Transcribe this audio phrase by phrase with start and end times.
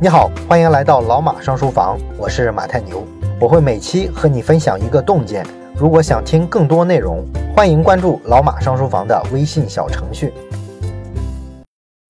[0.00, 3.04] 你好，欢迎来到老马上书房，我是马太牛，
[3.40, 5.44] 我会每期和你分享一个洞见。
[5.76, 7.26] 如果想听更多内容，
[7.56, 10.32] 欢迎关注老马上书房的微信小程序。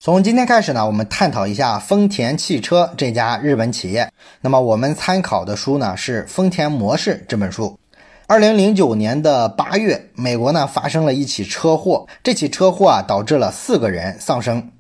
[0.01, 4.11] 从今天开始呢，我们探讨一下丰田汽车这家日本企业。
[4.41, 7.79] 那么我们参考的书呢是《丰田模式》这本书。
[8.27, 14.71] 二零零九年的八月，美国呢发生了一起车祸，这起车祸啊导致了四个人丧生。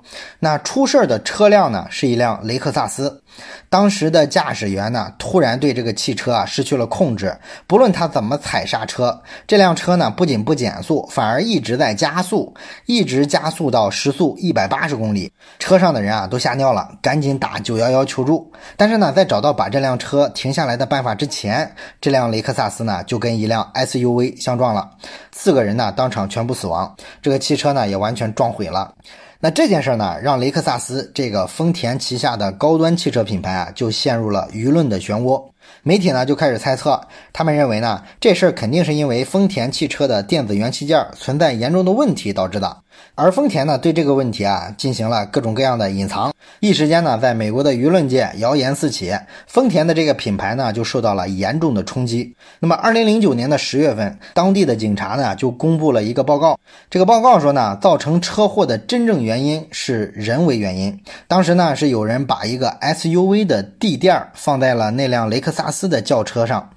[0.40, 3.22] 那出事儿的车辆呢，是一辆雷克萨斯。
[3.68, 12.52] 当时的驾驶员呢，突然对这个汽车啊失去了控制，不论他怎么踩刹车，这辆车呢不仅不减速，反而一直在加速，
[12.86, 15.30] 一直加速到时速一百八十公里。
[15.58, 18.50] 车上的人啊都吓尿了，赶紧打九幺幺求助。
[18.76, 21.70] 但是呢，在找到把这辆车停下来的办法之前，
[22.00, 24.90] 这辆雷克萨斯呢就跟一辆 SUV 相撞了，
[25.30, 28.94] 四个人呢当场全部死亡，这个汽车呢也完全撞毁了。
[29.40, 35.40] 那这件事呢，让雷克萨斯这个丰田旗下的高端汽车品牌啊，就陷入了舆论的漩涡。
[35.84, 37.00] 媒体呢就开始猜测，
[37.32, 42.78] 他们认为呢，这事儿肯定是因为丰田汽车的电子元器件存在严重的问题导致的。
[43.14, 49.12] 而丰田呢，对这个问题啊进行了各种各样的隐藏，一时间呢，在美国的舆论界谣言四起，
[49.46, 52.34] 丰田的这个品牌呢就受到了严重的冲击。
[52.60, 60.96] 那么，二零零九年的十月份，当地的警察呢就公布了一个报告，这个报告说呢，造成车祸的真正原因是人为原因。
[61.26, 66.70] 当时呢，是有人把一个 SUV 的地垫放在了那辆雷克萨斯的轿车上。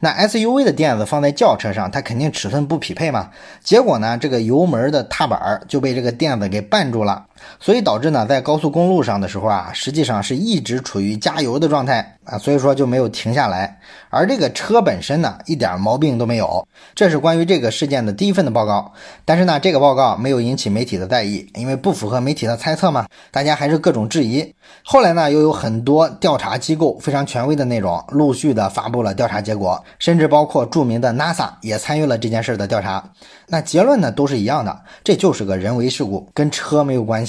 [0.00, 3.30] 那 SUV 的垫子放在轿车上，它肯定尺寸不匹配嘛。
[3.62, 7.26] 结果呢，这个油门的踏板就被这个垫子给绊住了。
[7.60, 13.78] 所以导致呢，在高速公路上的时候啊，实际上是一直处于加油的状态啊，所以说就没有停下来。
[14.10, 16.66] 而这个车本身呢，一点毛病都没有。
[16.94, 18.92] 这是关于这个事件的第一份的报告。
[19.24, 24.54] 但是呢，这个报告没有引起媒体的在意，因为不符合媒体的猜测嘛，大家还是各种质疑。
[24.82, 33.02] 后来呢，又有很多调查机构非常权威的那种，陆续的发布了调查结果，甚至包括著名的 NASA 也参与了这件事的调查。
[33.46, 37.27] 那结论呢，都是一样的，这就是个人为事故，跟车没有关系。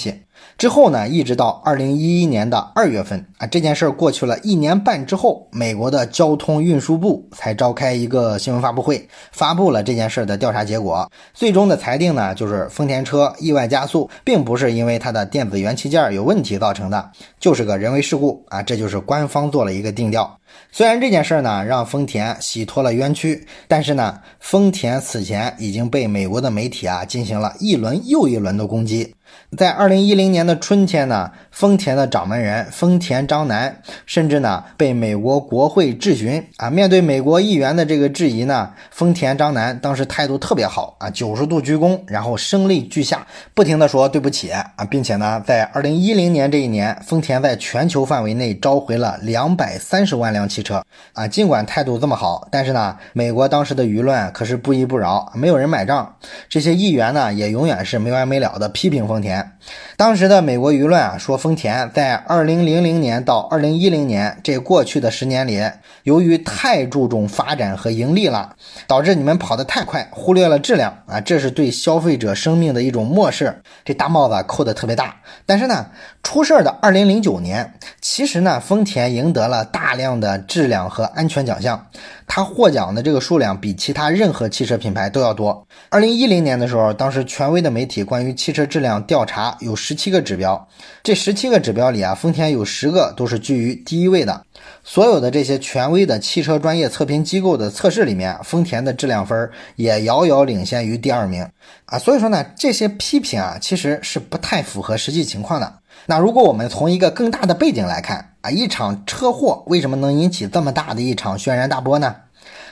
[0.59, 11.09] 之后呢，一直到二零一一年的二月份啊，这件事儿过去了一年半之后，美国的交通运输部才召开一个新闻发布会，发布了这件事儿的调查结果。
[11.34, 17.09] 最终的裁定呢，就是丰田车意外加速，并不是因为它的电子元器件有问题造成的，
[17.40, 20.38] 就是个人为事故啊，这就是官方做了一个定调。
[20.71, 29.15] 虽然这件事儿呢让丰田洗脱了冤屈，但是呢，丰田此前已经被美国的媒体啊进行了一轮又一轮的攻击。
[29.55, 36.69] 在二零一零年的春天呢，丰田的掌门人丰田章男甚至呢被美国国会质询啊。
[36.69, 50.81] 面对美国议员的这个质疑呢，丰田章男当时态度特别好啊，九十度鞠躬，然后声泪俱下，不停的说对不起啊，并且呢，在二零一零年这一年，丰田在全球范围内召回了两百三十万辆辆汽车
[51.13, 51.27] 啊。
[51.27, 56.16] 尽管态度这么好，但是呢，美国当时的舆论可是不依不饶，没有人买账。
[56.47, 59.51] 这些议员呢，也永远是没完没了的批评丰田。
[59.97, 65.61] 当时的美国舆论啊，说丰田在二零零零年到二零一零年这过去的十年里，
[66.03, 68.55] 由于太注重发展和盈利了，
[68.88, 73.61] 导致你们跑得太快，忽略了质量啊，这是对消费者生命的一种漠视。
[73.83, 75.16] 这大帽子扣得特别大。
[75.45, 75.85] 但是呢，
[76.23, 81.88] 出事的二零零九年，其实呢，丰田赢得了大量的呃质量和安全奖项。
[82.28, 85.66] 它获奖的这个数量比其他任何汽车品牌都要多。
[85.90, 90.67] 二零一零年的时候，当时权威的媒体关于汽车质量调查有十七个指标，
[91.01, 94.45] 这十七个指标里啊，丰田有十个都是居于第一位的。
[94.84, 101.47] 所有的这些权威的汽车专业测评机构的测试里面，丰田的质量分也遥遥领先于第二名
[101.85, 101.97] 啊。
[101.97, 105.73] 所以说呢，这些批评啊，其实是不太符合实际情况的。
[106.06, 112.16] 那如果我们从一个更大的背景来看啊，一场车祸为什么能引起这么大的一场轩然大波呢？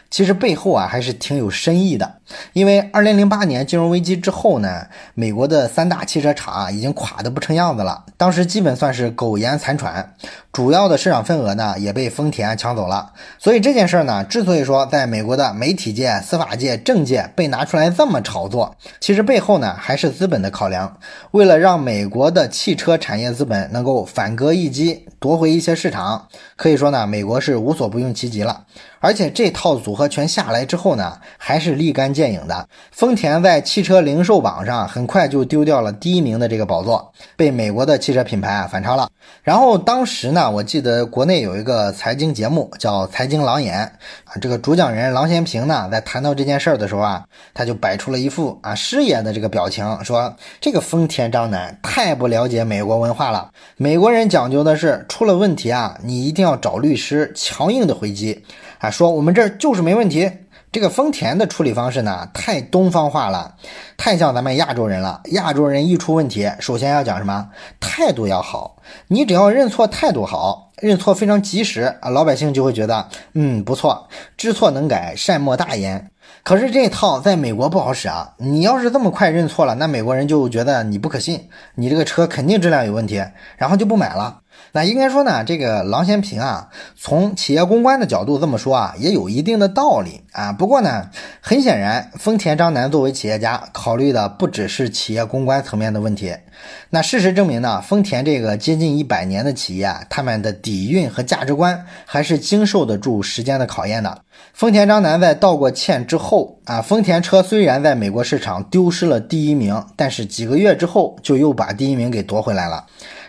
[0.10, 2.16] 其实背后啊还是挺有深意的，
[2.54, 10.14] 因为二零零八年金融危机之后呢，美国的三大汽车厂啊已经垮得不成样子了，当时基本算是苟延残喘，
[10.52, 13.12] 主要的市场份额呢也被丰田抢走了。
[13.38, 20.98] 所以这件事儿呢，之所以说在美国的媒体界、司法界、政界被拿出来这么炒作，其实背后呢还是资本的考量，
[21.32, 28.64] 为了让美国的汽车产业资本能够反戈一击，夺回一些市场，可以说呢，美国是无所不用其极了。
[29.00, 32.68] 而且这套组合拳下来之后呢，还是立竿见影的。
[32.92, 39.10] 丰田在汽车零售榜上很快就丢掉了第一名的这个宝座，被美国的汽车品牌啊反超了。
[39.44, 43.78] 然后当时呢，我记得国内有一个财经节目叫《财经狼眼》
[44.32, 47.24] 啊，这个主讲人郎咸平呢，在谈到这件事儿的时候啊，
[47.54, 53.50] 他就摆出了一副啊师爷的这个表情，说这个丰田章男太不了解美国文化了。
[53.78, 58.44] 美国人讲究的是出了问题啊，你一定要找律师强硬的回击，
[58.90, 60.32] 说我们这儿就是没问题。
[60.70, 63.56] 这个丰田的处理方式呢，太东方化了，
[63.96, 65.22] 太像咱们亚洲人了。
[65.32, 67.50] 亚洲人一出问题，首先要讲什么？
[67.80, 68.76] 态度要好。
[69.08, 76.12] 你只要认错，态度好，认错非常及时啊，老百姓就会觉得，嗯，不错，知错能改，善莫大焉。
[76.44, 78.34] 可是这套在美国不好使啊！
[78.38, 83.24] 你要是这么快认错了，那美国人就觉得你不可信，你这个车肯定质量有问题，
[83.58, 84.42] 然后就不买了。
[84.72, 90.52] 那应该说呢，这个郎咸平啊，从企业公关的角度这么说啊，也有一定的道理啊。
[90.52, 91.10] 不过呢，
[91.42, 96.36] 很显然，丰田章男作为企业家，考虑的不只是企业公关层面的问题。
[96.90, 104.22] 那事实证明呢，丰田这个接近一百年的企业，他们的底蕴和价值观还是经受得住时间的考验的。
[104.54, 112.86] 丰田章男在道过歉之后啊，丰田车虽然在美国市场丢失了第一名，但是几个月之后就又把第一名给夺回来了。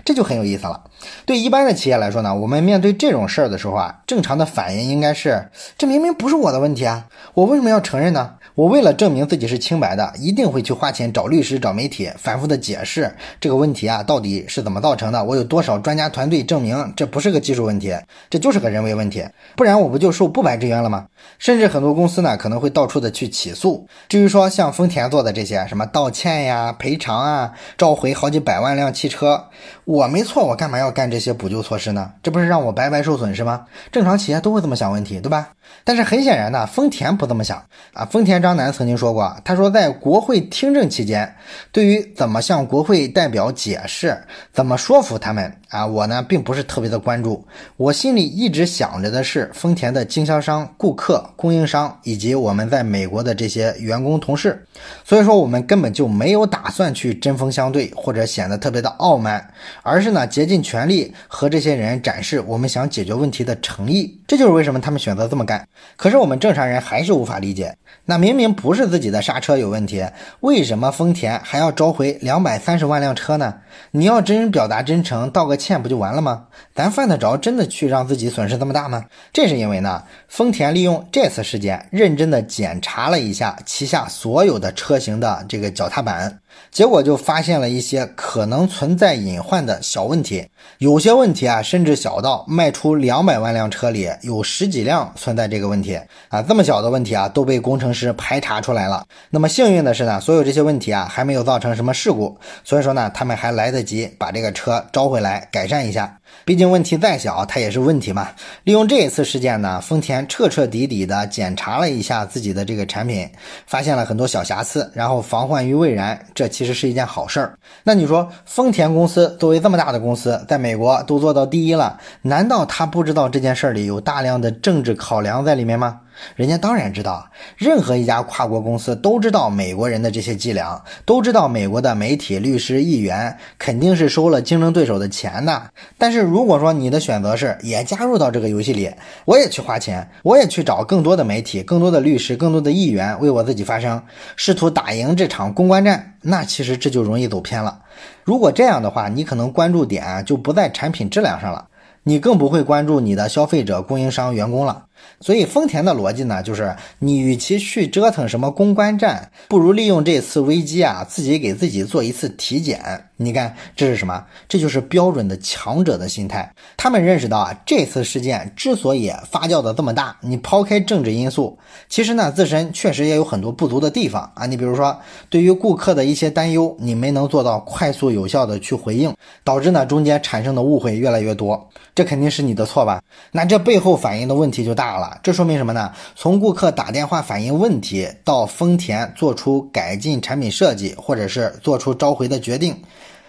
[0.08, 0.84] 这就很有意思了。
[1.26, 8.36] 对一般的企业来说呢，我们面对这种事儿的时候啊，正常的反应应该是：这明明不是我的问题啊，我为什么要承认呢？
[8.58, 15.22] 我为了证明自己是清白的，一定会去花钱找律师、找媒体，反复的解释这个问题啊到底是怎么造成的。
[15.22, 17.94] 我有多少专家团队证明这不是个技术问题，
[18.28, 19.24] 这就是个人为问题，
[19.54, 21.06] 不然我不就受不白之冤了吗？
[21.38, 23.86] 甚至很多公司呢可能会到处的去起诉。
[24.08, 29.44] 至于说像丰田做的这些什么道歉呀、赔偿啊、召回好几百万辆汽车，
[29.84, 32.10] 我没错，我干嘛要干这些补救措施呢？
[32.24, 33.66] 这不是让我白白受损失吗？
[33.92, 35.50] 正常企业都会这么想问题，对吧？
[35.84, 37.62] 但是很显然呢，丰田不这么想
[37.92, 38.04] 啊。
[38.04, 41.34] 丰田章男曾经说过，他说在国会听证期间，
[41.72, 44.16] 对于怎么向国会代表解释、
[44.52, 47.42] 怎么说服他们啊，我呢并不是特别的关注。
[47.76, 54.62] 我心里一直想着的是丰田的经销商、顾客、供应商以及我们在美国的这些员工同事。
[55.04, 64.20] 所以说，我们根本就没有打算去针锋相对或者显得特别的傲慢，而是呢竭尽全力和这些人展示我们想解决问题的诚意。
[64.26, 65.57] 这就是为什么他们选择这么干。
[65.96, 70.04] 可是我们正常人还是无法理解，那明明不是自己的刹车有问题，
[70.40, 73.54] 为什么丰田还要召回两百三十万辆车呢？
[73.90, 76.46] 你要真表达真诚，道个歉不就完了吗？
[76.74, 79.04] 咱犯得着真的去让自己损失这么大吗？
[79.32, 86.40] 这是因为呢，丰田利用这次事件认真的检查了一下旗下所有的车型的这个脚踏板。
[86.70, 90.46] 结果就发现了一些可能存在隐患的小问题，
[90.78, 99.04] 有些问题啊，甚至小到卖出两百万辆车里有十几辆存在这个问题啊，这么小的问题啊，都被工程师排查出来了。
[99.30, 106.17] 那么幸运的是呢，所有这些问题啊，还没有造成什么事故，所以说呢，他们还来得及把这个车招回来改善一下。
[106.44, 108.28] 毕竟问题再小，它也是问题嘛。
[108.64, 113.28] 利用这一次事件呢，丰田彻彻底底的检查了一下自己的这个产品，
[113.66, 117.58] 发现了很多小瑕疵，然后防患于未然，这其实是一件好事儿。
[117.82, 126.00] 那你说，丰田公司作为这么大的公司，在美国都做到第一了，难道他不知道这件事里有大量的政治考量在里面吗？
[126.36, 135.70] 人家当然知道，任何一家跨国公司都知道美国人的这些伎俩，都知道美国的媒体、律师、议员肯定是收了竞争对手的钱的。
[135.96, 138.90] 但是如果说你的选择是也加入到这个游戏里，
[139.24, 144.02] 我也去花钱，我也去找更多的媒体、更多的律师、更多的议员为我自己发声，
[144.36, 147.80] 试图打赢这场公关战，那其实这就容易走偏了。
[148.24, 151.68] 如果这样的话，你可能关注点就不在产品质量上了，
[152.02, 154.84] 你更不会关注你的消费者、供应商、员工了。
[155.20, 163.04] 所以丰田的逻辑呢，就是你与其去折腾什么公关战，不如利用这次危机啊，自己给自己做一次体检。
[163.20, 164.24] 你看这是什么？
[164.48, 166.52] 这就是标准的强者的心态。
[166.76, 174.46] 他们认识到啊，这次事件之所以发酵的这么大，你抛开政治因素，其实呢自身确实也有很多不足的地方啊。
[174.46, 174.96] 你比如说，
[175.28, 179.12] 对于顾客的一些担忧，你没能做到快速有效的去回应，
[179.42, 181.68] 导致呢中间产生的误会越来越多。
[181.96, 183.02] 这肯定是你的错吧？
[183.32, 184.97] 那这背后反映的问题就大了。
[185.22, 185.92] 这说明什么呢？
[186.14, 192.82] 从顾客打电话反映问题，到丰田做出改进产品设计，或者是做出召回的决定。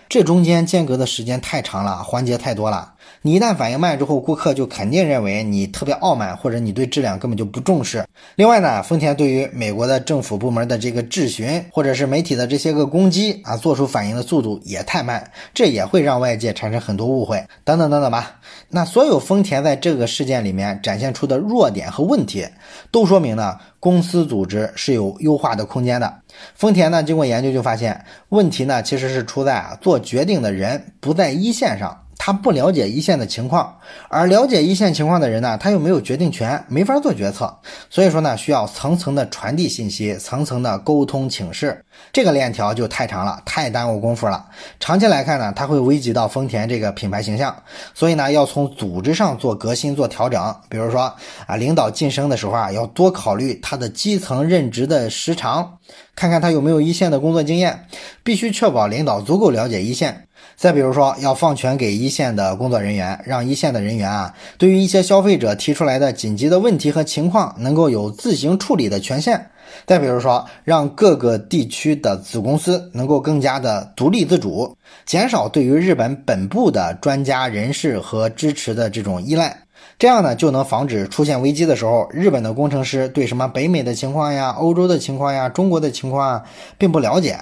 [0.09, 2.93] 这中间间隔的时间太长了，环节太多了。
[3.21, 8.03] 你一旦反应慢之后，顾客就肯定认为你特别傲慢，或者你对质量根本就不重视。
[8.33, 18.39] 另外呢，丰田对于美国的政府部门的这个质询，或者是媒体的这些个攻击啊，做出反应的速度也太慢，这也会让外界产生很多误会，等等等等吧。
[18.69, 22.47] 那所有丰田在这个事件里面展现出的弱点和问题，
[22.89, 26.21] 都说明呢，公司组织是有优化的空间的。
[26.55, 32.05] 丰田呢，经过研究就发现，问题呢其实是出在啊做决定的人不在一线上。
[32.21, 33.77] 他不了解一线的情况，
[34.09, 37.57] 而了解一线情况的人呢，他又没有决定权，没法做决策。
[37.89, 44.45] 所以说呢，需要层层的传递信息，层层的沟通请示，这个链条就太长了，太耽误功夫了。
[44.81, 47.55] 长期来看呢，它会危及到丰田这个品牌形象。
[47.95, 50.55] 所以呢，要从组织上做革新、做调整。
[50.67, 51.15] 比如说
[51.47, 55.77] 啊，领导晋升的时候啊，要多考虑他的基层任职的时长，
[56.17, 57.85] 看看他有没有一线的工作经验，
[58.23, 60.25] 必须确保领导足够了解一线。
[60.59, 69.49] 再比如说，要放权给一线的工作人员，让一线的人员啊，对于一些消费者提出来的紧急的问题和情况，能够有自行处理的权限。
[69.85, 74.75] 再比如说，让各个地区的子公司能够更加的独立自主，
[75.05, 79.57] 减少对于日本本部的专家人士和支持的这种依赖。
[79.97, 86.43] 这样呢，就能防止出现危机的时候，日本的工程师对什么北美的情况呀、欧洲的情况呀、中国的情况啊，
[86.77, 87.39] 并不了解。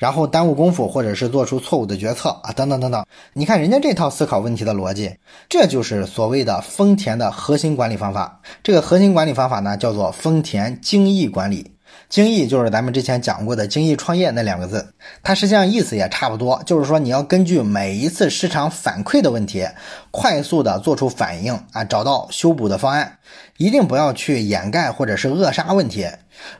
[0.00, 3.04] 然后耽误功夫，或者是做出错误的决策啊，等等等等。
[3.34, 5.14] 你看人家这套思考问题的逻辑，
[5.46, 8.40] 这就是所谓的丰田的核心管理方法。
[8.62, 11.72] 这个核心管理方法呢，叫做丰田精益管理。
[12.08, 19.68] 精益就是咱们之前讲过的精益创业那两个字，它实际上意思也差不多，就是说你要根据每一次市场反馈的问题，
[20.10, 23.18] 快速的做出反应啊，找到修补的方案，
[23.58, 26.08] 一定不要去掩盖或者是扼杀问题。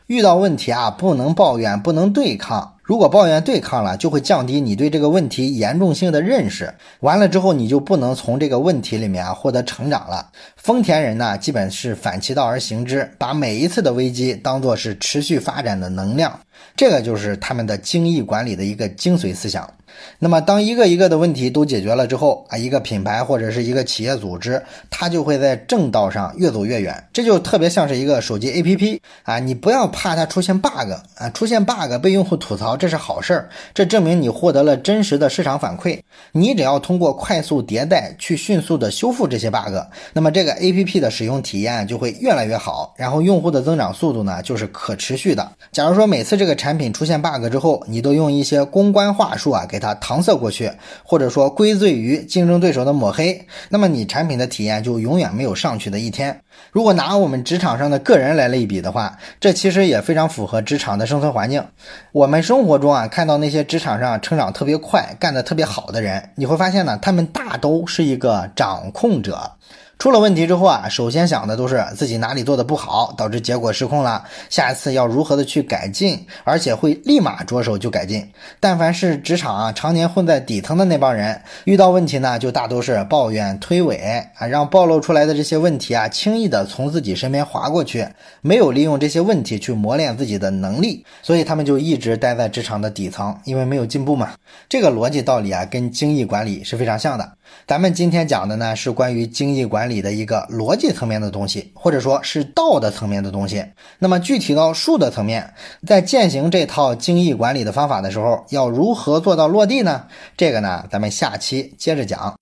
[0.08, 2.74] 遇到问题啊，不能抱怨，不能对抗。
[2.90, 6.74] 如果抱怨对抗了，就会降低你对这个问题严重性的认识。
[6.98, 10.28] 完了之后，你就不能从这个问题里面获得成长了。
[10.56, 16.36] 丰田人呢，基本是反其道而行之，把每一次的危机当做是持续发展的能量。
[16.74, 19.72] 这个就是他们的精益管理的一个精髓思想。
[20.18, 27.02] 那么，当一个一个的问题都解决了之后啊，一个品牌或者是一个企业组织，它就会在正道上越走越远。
[27.12, 35.98] 这就特别像是一个手机 APP 啊，你不要怕它出现 bug 啊，出现 bug 被用户吐槽，这是好事儿，这证明你获得了真实的市场反馈。
[36.32, 39.74] 你只要通过快速迭代去迅速的修复这些 bug，
[40.12, 45.50] 那么这个 APP 的使用体验就会越来越好，然后用户的增长速度呢就是可持续的。
[45.72, 50.70] 假如说每次这个产品出现 bug 之后，你都用一些公关话术啊给它搪塞过去，
[51.02, 56.40] 或者说归罪于竞争对手的抹黑，那么你产品的体验就永远没有上去的一天。
[56.72, 61.64] 如果拿我们职场上的个人来类比的话，这其实也非常符合职场的生存环境。
[62.12, 69.52] 我们生活中啊看到那些职场上成长特别快、干得特别好的人，你会发现呢，他们大都是一个掌控者。
[70.00, 78.26] 出了问题之后啊，首先想的都是自己哪里做的不好，导致结果失控了，下一次要如何的去改进，而且会立马着手就改进。
[78.58, 88.08] 但凡是职场啊常年混在底层的那帮人，遇到问题呢，就大都是抱怨推诿啊，让暴露出来的这些问题啊，轻易的从自己身边划过去，
[88.40, 94.30] 没有利用这些问题去磨练自己的能力，所以他们就一直待在职场的底层，因为没有进步嘛。
[94.66, 97.32] 这个逻辑道理啊，跟精益管理是非常像的。
[97.66, 103.64] 咱们今天讲的呢，是关于精益管理的一个逻辑层面的东西，或者说是道的层面的东西。
[103.98, 105.54] 那么具体到术的层面，
[105.86, 110.06] 在践行这套精益管理的方法的时候，要如何做到落地呢？
[110.36, 112.34] 这个呢，咱们下期接着讲。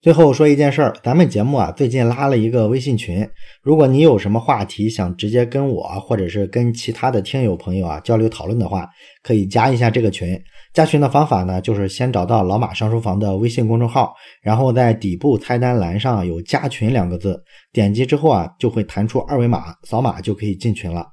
[0.00, 3.28] 最后说一件事儿，咱们节目啊最近拉了一个微信群，
[3.62, 8.88] 如果你有什么话题想直接跟我或者是跟其他的听友朋友啊交流讨论的话，
[9.24, 10.40] 可以加一下这个群。
[10.78, 17.42] 加群的方法呢，就是先找到老马上书房的微信公众号，然后在底部菜单栏上有加群两个字，
[17.72, 21.04] 点击之后啊就会弹出二维码，扫码就可以进群了。